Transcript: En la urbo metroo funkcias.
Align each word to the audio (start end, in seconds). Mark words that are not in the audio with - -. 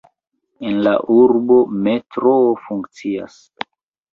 En 0.69 0.79
la 0.87 0.93
urbo 1.17 1.59
metroo 1.89 2.51
funkcias. 2.65 3.37